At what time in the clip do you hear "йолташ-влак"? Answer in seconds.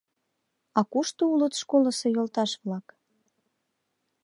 2.15-2.85